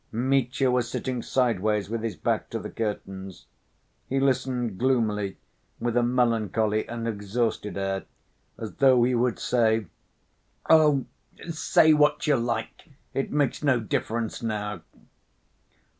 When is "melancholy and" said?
6.01-7.07